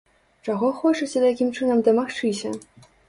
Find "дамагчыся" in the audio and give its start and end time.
1.89-2.53